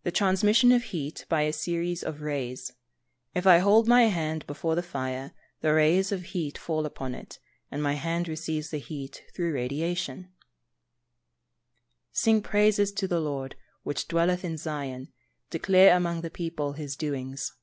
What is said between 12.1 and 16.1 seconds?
"Sing praises to the Lord, which dwelleth in Zion, declare